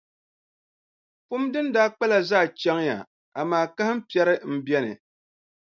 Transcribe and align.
Pum 1.27 1.41
din 1.51 1.67
daa 1.75 1.89
kpala 1.95 2.17
zaa 2.29 2.45
chaŋya, 2.61 2.97
amaa 3.39 3.67
kahimpiɛri 3.75 4.35
m-be 4.53 4.75
ni. 4.83 4.91